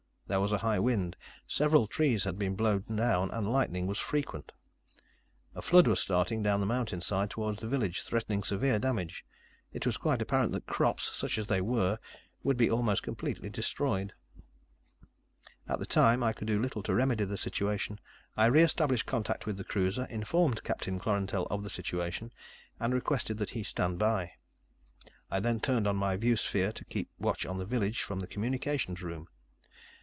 There 0.27 0.39
was 0.39 0.53
a 0.53 0.59
high 0.59 0.79
wind. 0.79 1.17
Several 1.45 1.87
trees 1.87 2.23
had 2.23 2.39
been 2.39 2.55
blown 2.55 2.83
down 2.95 3.29
and 3.31 3.51
lightning 3.51 3.85
was 3.85 3.97
frequent. 3.99 4.53
A 5.53 5.61
flood 5.61 5.87
was 5.87 5.99
starting 5.99 6.41
down 6.41 6.61
the 6.61 6.65
mountainside 6.65 7.29
toward 7.29 7.57
the 7.57 7.67
village, 7.67 7.99
threatening 8.03 8.41
severe 8.41 8.79
damage. 8.79 9.25
It 9.73 9.85
was 9.85 9.97
quite 9.97 10.21
apparent 10.21 10.53
that 10.53 10.65
crops, 10.65 11.03
such 11.13 11.37
as 11.37 11.47
they 11.47 11.59
were, 11.59 11.99
would 12.43 12.55
be 12.55 12.71
almost 12.71 13.03
completely 13.03 13.49
destroyed. 13.49 14.13
At 15.67 15.79
the 15.79 15.85
time, 15.85 16.23
I 16.23 16.31
could 16.31 16.47
do 16.47 16.61
little 16.61 16.81
to 16.83 16.93
remedy 16.95 17.25
the 17.25 17.35
situation. 17.35 17.99
I 18.37 18.45
re 18.45 18.61
established 18.63 19.05
contact 19.05 19.45
with 19.45 19.57
the 19.57 19.65
cruiser, 19.65 20.05
informed 20.05 20.63
Captain 20.63 20.97
Klorantel 20.97 21.45
of 21.51 21.61
the 21.65 21.69
situation, 21.69 22.31
and 22.79 22.93
requested 22.93 23.37
that 23.39 23.49
he 23.49 23.63
stand 23.63 23.99
by. 23.99 24.31
I 25.29 25.41
then 25.41 25.59
turned 25.59 25.87
on 25.87 25.97
my 25.97 26.15
viewsphere 26.15 26.71
to 26.71 26.85
keep 26.85 27.09
watch 27.19 27.45
on 27.45 27.57
the 27.57 27.65
village 27.65 28.01
from 28.03 28.21
the 28.21 28.27
communications 28.27 29.03
room. 29.03 29.27